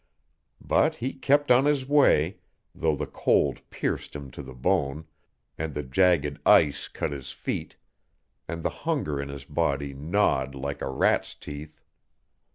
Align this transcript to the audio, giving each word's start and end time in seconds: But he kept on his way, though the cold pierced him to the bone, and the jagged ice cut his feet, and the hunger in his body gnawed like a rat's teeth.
But 0.59 0.95
he 0.95 1.13
kept 1.13 1.51
on 1.51 1.65
his 1.65 1.87
way, 1.87 2.37
though 2.73 2.95
the 2.95 3.05
cold 3.05 3.61
pierced 3.69 4.15
him 4.15 4.31
to 4.31 4.41
the 4.41 4.55
bone, 4.55 5.05
and 5.59 5.75
the 5.75 5.83
jagged 5.83 6.39
ice 6.43 6.87
cut 6.87 7.11
his 7.11 7.31
feet, 7.31 7.75
and 8.47 8.63
the 8.63 8.71
hunger 8.89 9.21
in 9.21 9.29
his 9.29 9.45
body 9.45 9.93
gnawed 9.93 10.55
like 10.55 10.81
a 10.81 10.89
rat's 10.89 11.35
teeth. 11.35 11.83